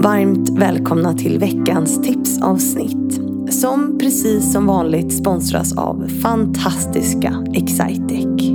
[0.00, 3.20] Varmt välkomna till veckans tipsavsnitt.
[3.50, 8.50] Som precis som vanligt sponsras av fantastiska Excitec.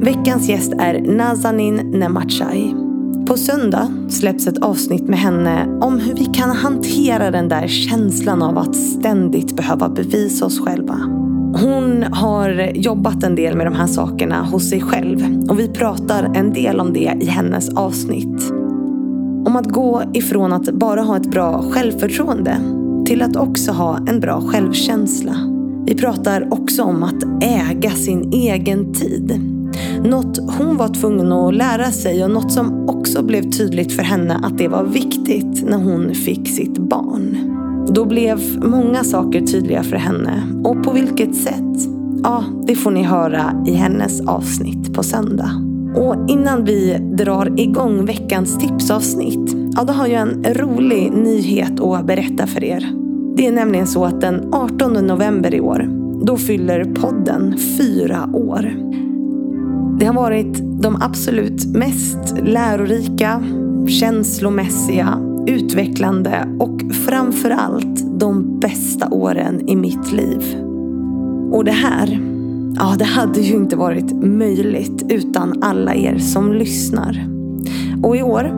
[0.00, 2.74] Veckans gäst är Nazanin Nemachai.
[3.28, 8.42] På söndag släpps ett avsnitt med henne om hur vi kan hantera den där känslan
[8.42, 10.94] av att ständigt behöva bevisa oss själva.
[11.60, 16.30] Hon har jobbat en del med de här sakerna hos sig själv och vi pratar
[16.34, 18.57] en del om det i hennes avsnitt.
[19.48, 22.56] Om att gå ifrån att bara ha ett bra självförtroende
[23.06, 25.34] till att också ha en bra självkänsla.
[25.86, 29.40] Vi pratar också om att äga sin egen tid.
[30.04, 34.40] Något hon var tvungen att lära sig och något som också blev tydligt för henne
[34.42, 37.36] att det var viktigt när hon fick sitt barn.
[37.94, 41.88] Då blev många saker tydliga för henne och på vilket sätt?
[42.22, 45.67] Ja, det får ni höra i hennes avsnitt på söndag.
[45.94, 52.06] Och innan vi drar igång veckans tipsavsnitt, ja då har jag en rolig nyhet att
[52.06, 52.92] berätta för er.
[53.36, 55.88] Det är nämligen så att den 18 november i år,
[56.26, 58.72] då fyller podden fyra år.
[59.98, 63.42] Det har varit de absolut mest lärorika,
[63.88, 70.56] känslomässiga, utvecklande och framförallt de bästa åren i mitt liv.
[71.52, 72.27] Och det här,
[72.78, 77.26] ja det hade ju inte varit möjligt utan alla er som lyssnar.
[78.02, 78.50] Och i år,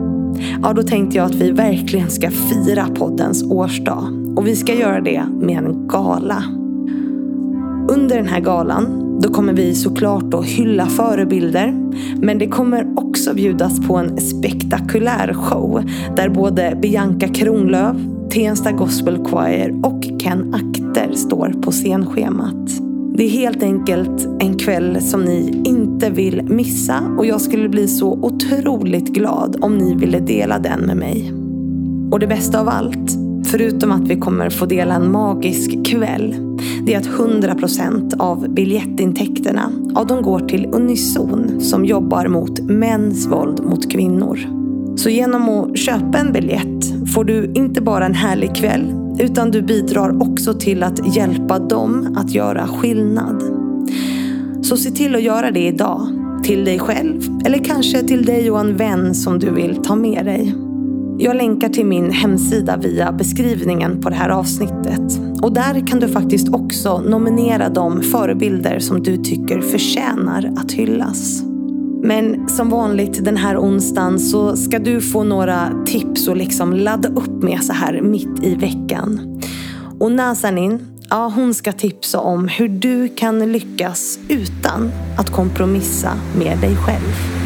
[0.61, 4.03] ja då tänkte jag att vi verkligen ska fira poddens årsdag.
[4.35, 6.43] Och vi ska göra det med en gala.
[7.89, 11.75] Under den här galan då kommer vi såklart att hylla förebilder.
[12.21, 15.83] Men det kommer också bjudas på en spektakulär show
[16.15, 17.97] där både Bianca Kronlöf,
[18.29, 22.90] Tensta Gospel Choir och Ken Akter står på scenschemat.
[23.21, 27.87] Det är helt enkelt en kväll som ni inte vill missa och jag skulle bli
[27.87, 31.33] så otroligt glad om ni ville dela den med mig.
[32.11, 33.11] Och det bästa av allt,
[33.45, 36.35] förutom att vi kommer få dela en magisk kväll,
[36.85, 43.27] det är att 100% av biljettintäkterna ja, de går till Unison som jobbar mot mäns
[43.27, 44.39] våld mot kvinnor.
[44.97, 49.61] Så genom att köpa en biljett får du inte bara en härlig kväll utan du
[49.61, 53.43] bidrar också till att hjälpa dem att göra skillnad.
[54.61, 56.07] Så se till att göra det idag.
[56.43, 60.25] Till dig själv eller kanske till dig och en vän som du vill ta med
[60.25, 60.55] dig.
[61.19, 65.19] Jag länkar till min hemsida via beskrivningen på det här avsnittet.
[65.41, 71.50] Och där kan du faktiskt också nominera de förebilder som du tycker förtjänar att hyllas.
[72.03, 77.09] Men som vanligt den här onsdagen så ska du få några tips och liksom ladda
[77.09, 79.41] upp med så här mitt i veckan.
[79.99, 86.57] Och Nazanin, ja hon ska tipsa om hur du kan lyckas utan att kompromissa med
[86.57, 87.41] dig själv.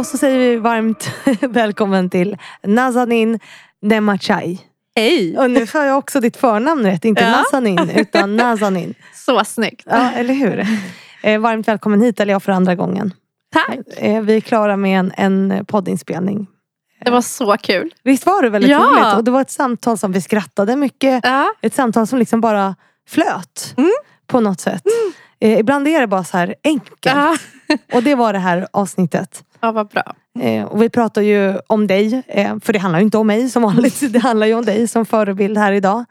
[0.00, 3.40] Och så säger vi varmt välkommen till Nazanin
[3.82, 4.60] Nemachai.
[4.96, 5.38] Hej!
[5.38, 7.30] Och nu sa jag också ditt förnamn rätt, inte Ja.
[7.30, 8.94] Nazanin utan Nazanin.
[9.14, 9.82] Så snyggt.
[9.90, 10.66] Ja, eller hur?
[11.22, 13.14] Eh, varmt välkommen hit, eller jag för andra gången.
[13.52, 13.78] Tack.
[13.96, 16.46] Eh, vi är klara med en, en poddinspelning.
[17.04, 17.94] Det var så kul.
[18.04, 18.78] Visst var det väldigt Ja.
[18.78, 19.16] roligt?
[19.16, 21.20] Och det var ett samtal som vi skrattade mycket.
[21.24, 21.50] Ja.
[21.62, 22.76] Ett samtal som liksom bara
[23.08, 23.90] flöt Mm.
[24.26, 24.82] på något sätt.
[25.40, 26.98] Eh, ibland är det bara så här enkelt.
[27.04, 27.36] Ja.
[27.92, 29.44] Och det var det här avsnittet.
[29.60, 30.14] Ja, vad bra.
[30.40, 33.48] Eh, och vi pratar ju om dig, eh, för det handlar ju inte om mig
[33.50, 34.00] som vanligt.
[34.12, 36.04] Det handlar ju om dig som förebild här idag.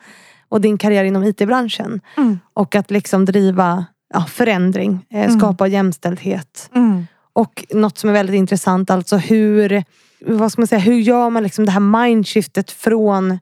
[0.50, 2.02] Och din karriär inom IT-branschen.
[2.18, 2.40] Mm.
[2.54, 5.40] Och att liksom driva ja, förändring, eh, Mm.
[5.40, 6.70] skapa jämställdhet.
[6.76, 7.08] Mm.
[7.34, 9.84] Och något som är väldigt intressant, alltså hur,
[10.26, 13.40] vad ska man säga, hur gör man liksom det här mindshiftet från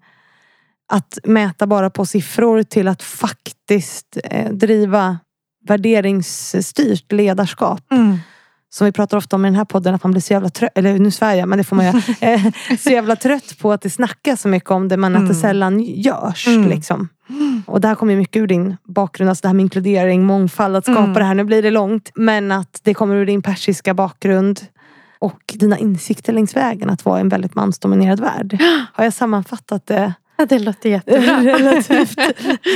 [0.93, 5.17] att mäta bara på siffror till att faktiskt eh, driva
[5.67, 7.81] värderingsstyrt ledarskap.
[8.69, 10.71] Som vi pratar ofta om i den här podden, att man blir så jävla trött,
[10.75, 12.01] eller nu svär jag, men det får man göra.
[12.21, 12.41] Eh,
[12.79, 15.41] så jävla trött på att det snackas så mycket om det, men att det Mm.
[15.41, 16.47] sällan görs.
[16.47, 16.69] Mm.
[16.69, 17.09] Liksom.
[17.65, 20.85] Och det här kommer mycket ur din bakgrund, alltså det här med inkludering, mångfald, att
[20.85, 21.13] skapa Mm.
[21.13, 21.35] det här.
[21.35, 24.61] Nu blir det långt, men att det kommer ur din persiska bakgrund.
[25.19, 28.61] Och dina insikter längs vägen att vara i en väldigt mansdominerad värld.
[28.93, 31.41] Har jag sammanfattat det Ja, det låter jättebra.
[31.43, 32.17] relativt,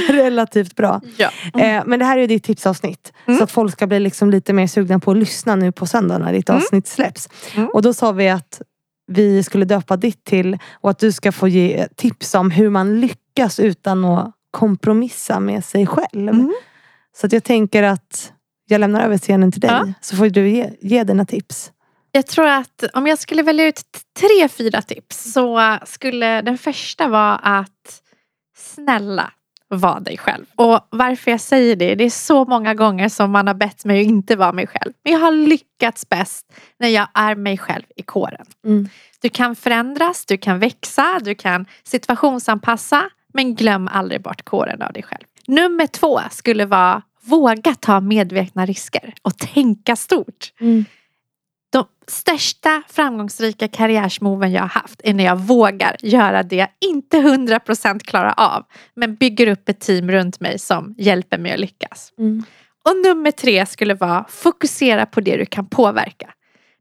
[0.09, 1.01] relativt bra?
[1.17, 1.29] ja.
[1.61, 3.13] Eh, men det här är ju ditt tipsavsnitt.
[3.25, 3.37] Mm.
[3.37, 6.17] Så att folk ska bli liksom lite mer sugna på att lyssna nu på söndag
[6.17, 6.61] när ditt Mm.
[6.61, 7.29] avsnitt släpps.
[7.55, 7.69] Mm.
[7.73, 8.61] Och då sa vi att
[9.07, 12.99] vi skulle döpa ditt till och att du ska få ge tips om hur man
[13.01, 16.29] lyckas utan att kompromissa med sig själv.
[16.29, 16.53] Mm.
[17.17, 18.31] Så att jag tänker att
[18.67, 19.71] jag lämnar över scenen till dig.
[19.71, 19.93] Ja.
[20.01, 21.71] Så får du ge, ge dina tips.
[22.11, 23.81] Jag tror att om jag skulle välja ut
[24.19, 28.01] tre, fyra tips så skulle den första vara att
[28.57, 29.31] snälla
[29.67, 30.45] vara dig själv.
[30.55, 34.01] Och varför jag säger det, det är så många gånger som man har bett mig
[34.01, 34.93] att inte vara mig själv.
[35.03, 38.45] Men jag har lyckats bäst när jag är mig själv i kåren.
[38.65, 38.89] Mm.
[39.21, 43.09] Du kan förändras, du kan växa, du kan situationsanpassa.
[43.33, 45.23] Men glöm aldrig bort kåren av dig själv.
[45.47, 50.53] Nummer två skulle vara våga ta medvetna risker och tänka stort.
[50.59, 50.85] Mm.
[51.71, 57.17] De största framgångsrika karriärsmoven jag har haft är när jag vågar göra det jag inte
[57.17, 58.63] 100% klarar av.
[58.95, 62.13] Men bygger upp ett team runt mig som hjälper mig att lyckas.
[62.17, 62.43] Mm.
[62.89, 66.29] Och nummer tre skulle vara fokusera på det du kan påverka.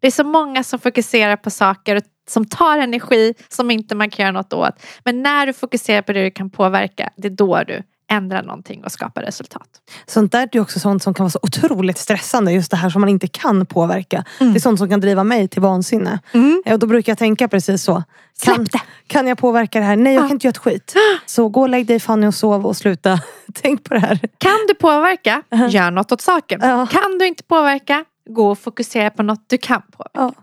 [0.00, 4.22] Det är så många som fokuserar på saker som tar energi som inte man kan
[4.22, 4.82] göra något åt.
[5.04, 8.84] Men när du fokuserar på det du kan påverka, det är då du ändrar någonting
[8.84, 9.68] och skapar resultat.
[10.06, 12.52] Sånt där är också sånt som kan vara så otroligt stressande.
[12.52, 14.24] Just det här som man inte kan påverka.
[14.40, 14.52] Mm.
[14.52, 16.18] Det är sånt som kan driva mig till vansinne.
[16.64, 18.02] Eh, Och då brukar jag tänka precis så.
[18.44, 18.66] Kan,
[19.06, 19.96] kan jag påverka det här?
[19.96, 20.26] Nej jag Ja.
[20.28, 20.94] kan inte göra ett skit.
[21.26, 23.20] Så gå och lägg dig Fanny och sov och sluta.
[23.54, 24.20] Tänk på det här.
[24.38, 26.60] Kan du påverka, gör något åt saken.
[26.62, 26.86] Ja.
[26.86, 30.34] Kan du inte påverka, gå och fokusera på något du kan påverka.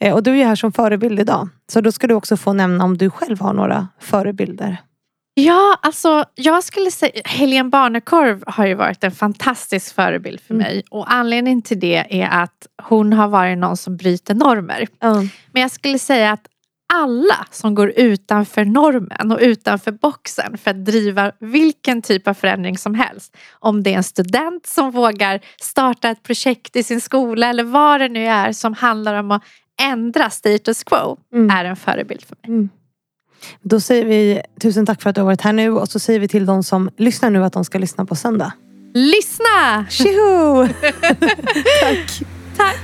[0.00, 1.48] Eh, Och du är här som förebild idag.
[1.72, 4.76] Så då ska du också få nämna om du själv har några förebilder.
[5.40, 10.66] Ja, alltså jag skulle säga Helene Barnekorv har ju varit en fantastisk förebild för Mm.
[10.66, 10.82] mig.
[10.90, 14.86] Och anledningen till det är att hon har varit någon som bryter normer.
[15.00, 15.14] Ja.
[15.52, 16.46] Men jag skulle säga att
[16.94, 22.78] alla som går utanför normen och utanför boxen för att driva vilken typ av förändring
[22.78, 23.36] som helst.
[23.58, 28.00] Om det är en student som vågar starta ett projekt i sin skola eller vad
[28.00, 29.42] det nu är som handlar om att
[29.82, 31.50] ändra status quo Mm.
[31.56, 32.68] är en förebild för mig.
[33.62, 36.20] Då säger vi tusen tack för att du har varit här nu och så säger
[36.20, 38.52] vi till de som lyssnar nu att de ska lyssna på söndag.
[38.94, 39.86] Lyssna!
[39.90, 40.68] Tjoho!
[41.80, 42.22] tack!
[42.56, 42.80] Tack!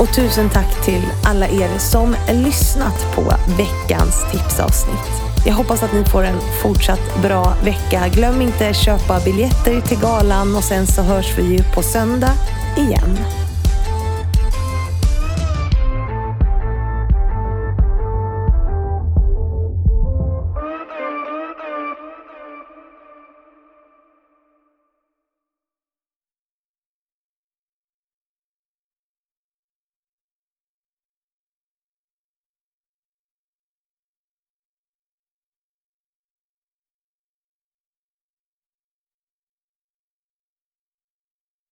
[0.00, 3.22] Och tusen tack till alla er som lyssnat på
[3.56, 5.30] veckans tipsavsnitt.
[5.46, 8.08] Jag hoppas att ni får en fortsatt bra vecka.
[8.14, 12.32] Glöm inte köpa biljetter till galan och sen så hörs vi ju på söndag
[12.76, 13.39] igen.